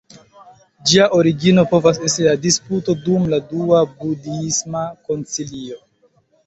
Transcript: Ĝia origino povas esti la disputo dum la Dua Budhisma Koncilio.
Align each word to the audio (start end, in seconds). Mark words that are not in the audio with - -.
Ĝia 0.91 1.05
origino 1.17 1.65
povas 1.75 2.01
esti 2.09 2.25
la 2.29 2.33
disputo 2.47 2.97
dum 3.05 3.29
la 3.35 3.41
Dua 3.53 3.85
Budhisma 4.01 4.85
Koncilio. 5.07 5.81